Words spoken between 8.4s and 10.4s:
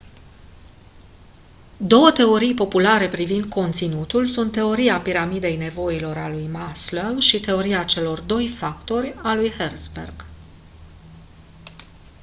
factori a lui herzberg